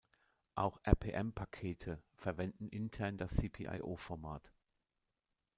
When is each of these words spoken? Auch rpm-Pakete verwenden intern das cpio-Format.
Auch 0.55 0.79
rpm-Pakete 0.83 2.01
verwenden 2.15 2.69
intern 2.69 3.19
das 3.19 3.35
cpio-Format. 3.37 4.51